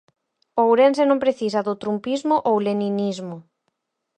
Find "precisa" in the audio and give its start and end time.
1.25-1.65